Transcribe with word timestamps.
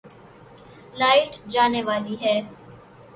light 0.99 1.35
جانے 1.51 1.83
والی 1.83 2.15
ہے 2.21 2.35